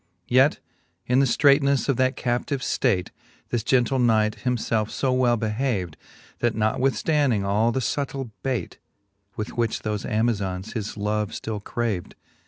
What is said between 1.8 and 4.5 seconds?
of that captive ftate, This gentle knight